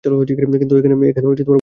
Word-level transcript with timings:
কিন্তু 0.03 0.75
এখানে 0.77 0.95
ভয়ানক 0.95 1.17
খরচ 1.17 1.39
হয়। 1.39 1.47